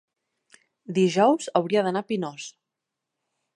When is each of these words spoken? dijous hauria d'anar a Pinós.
dijous 0.99 1.51
hauria 1.61 1.85
d'anar 1.89 2.05
a 2.07 2.11
Pinós. 2.13 2.49